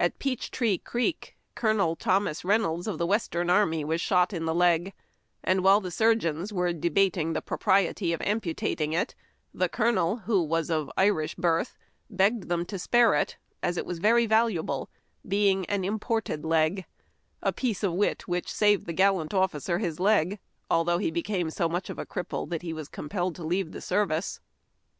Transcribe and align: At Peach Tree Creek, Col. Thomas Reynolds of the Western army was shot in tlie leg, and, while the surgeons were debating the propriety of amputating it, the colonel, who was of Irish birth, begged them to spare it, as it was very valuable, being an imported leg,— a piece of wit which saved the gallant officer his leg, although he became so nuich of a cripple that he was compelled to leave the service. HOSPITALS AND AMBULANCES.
At 0.00 0.18
Peach 0.18 0.50
Tree 0.50 0.78
Creek, 0.78 1.36
Col. 1.54 1.94
Thomas 1.94 2.42
Reynolds 2.42 2.86
of 2.86 2.96
the 2.96 3.06
Western 3.06 3.50
army 3.50 3.84
was 3.84 4.00
shot 4.00 4.32
in 4.32 4.44
tlie 4.44 4.56
leg, 4.56 4.94
and, 5.44 5.62
while 5.62 5.82
the 5.82 5.90
surgeons 5.90 6.54
were 6.54 6.72
debating 6.72 7.34
the 7.34 7.42
propriety 7.42 8.14
of 8.14 8.22
amputating 8.22 8.94
it, 8.94 9.14
the 9.52 9.68
colonel, 9.68 10.20
who 10.20 10.42
was 10.42 10.70
of 10.70 10.90
Irish 10.96 11.34
birth, 11.34 11.76
begged 12.08 12.48
them 12.48 12.64
to 12.64 12.78
spare 12.78 13.12
it, 13.14 13.36
as 13.62 13.76
it 13.76 13.84
was 13.84 13.98
very 13.98 14.24
valuable, 14.24 14.88
being 15.28 15.66
an 15.66 15.84
imported 15.84 16.46
leg,— 16.46 16.86
a 17.42 17.52
piece 17.52 17.82
of 17.82 17.92
wit 17.92 18.26
which 18.26 18.50
saved 18.50 18.86
the 18.86 18.94
gallant 18.94 19.34
officer 19.34 19.78
his 19.80 20.00
leg, 20.00 20.38
although 20.70 20.96
he 20.96 21.10
became 21.10 21.50
so 21.50 21.68
nuich 21.68 21.90
of 21.90 21.98
a 21.98 22.06
cripple 22.06 22.48
that 22.48 22.62
he 22.62 22.72
was 22.72 22.88
compelled 22.88 23.34
to 23.34 23.44
leave 23.44 23.72
the 23.72 23.82
service. 23.82 24.36
HOSPITALS 24.40 24.40
AND 24.40 24.66
AMBULANCES. 24.66 24.90